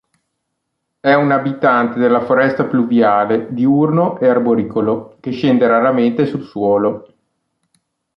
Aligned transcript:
È 0.99 1.13
un 1.13 1.29
abitante 1.29 1.99
della 1.99 2.25
foresta 2.25 2.65
pluviale, 2.65 3.53
diurno 3.53 4.17
e 4.17 4.27
arboricolo, 4.29 5.17
che 5.19 5.29
scende 5.29 5.67
raramente 5.67 6.25
sul 6.25 6.41
suolo. 6.41 7.13